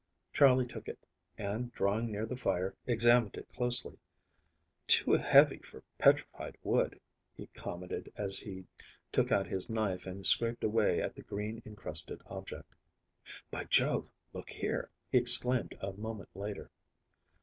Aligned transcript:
Charley 0.33 0.65
took 0.65 0.87
it, 0.87 0.97
and, 1.37 1.71
drawing 1.75 2.11
near 2.11 2.25
the 2.25 2.35
fire, 2.35 2.73
examined 2.87 3.35
it 3.35 3.47
closely. 3.53 3.99
"Too 4.87 5.11
heavy 5.11 5.59
for 5.59 5.83
petrified 5.99 6.57
wood," 6.63 6.99
he 7.37 7.45
commented, 7.53 8.11
as 8.17 8.39
he 8.39 8.65
took 9.11 9.31
out 9.31 9.45
his 9.45 9.69
knife 9.69 10.07
and 10.07 10.25
scraped 10.25 10.63
away 10.63 10.99
at 11.03 11.13
the 11.15 11.21
green 11.21 11.61
encrusted 11.67 12.19
object. 12.25 12.73
"By 13.51 13.65
Jove! 13.65 14.09
Look 14.33 14.49
here," 14.49 14.89
he 15.11 15.19
exclaimed 15.19 15.75
a 15.81 15.93
moment 15.93 16.29
later. 16.35 16.71